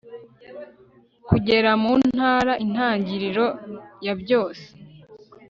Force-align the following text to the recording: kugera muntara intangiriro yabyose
kugera 1.27 1.69
muntara 1.81 2.53
intangiriro 2.65 3.45
yabyose 4.05 4.67